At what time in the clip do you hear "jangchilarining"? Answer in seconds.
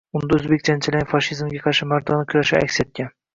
0.69-1.09